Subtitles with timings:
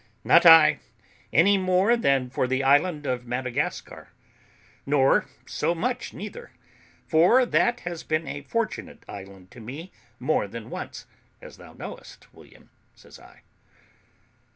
[0.23, 0.79] "Not I,
[1.31, 4.09] any more than for the island of Madagascar,
[4.83, 6.49] nor so much neither;
[7.05, 11.05] for that has been a fortunate island to me more than once,
[11.39, 13.43] as thou knowest, William," said I.